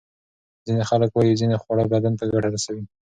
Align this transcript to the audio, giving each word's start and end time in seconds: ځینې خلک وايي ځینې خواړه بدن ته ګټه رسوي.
ځینې 0.65 0.83
خلک 0.89 1.09
وايي 1.13 1.39
ځینې 1.41 1.55
خواړه 1.63 1.85
بدن 1.93 2.13
ته 2.19 2.23
ګټه 2.31 2.49
رسوي. 2.55 2.83